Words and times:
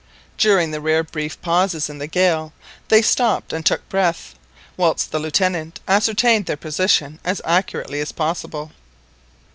During 0.35 0.71
the 0.71 0.81
rare 0.81 1.03
brief 1.03 1.39
pauses 1.43 1.87
in 1.87 1.99
the 1.99 2.07
gale, 2.07 2.53
they 2.87 3.03
stopped 3.03 3.53
and 3.53 3.63
took 3.63 3.87
breath, 3.87 4.33
whilst 4.75 5.11
the 5.11 5.19
Lieutenant 5.19 5.79
ascertained 5.87 6.47
their 6.47 6.57
position 6.57 7.19
as 7.23 7.39
accurately 7.45 7.99
as 7.99 8.11
possible. 8.11 8.71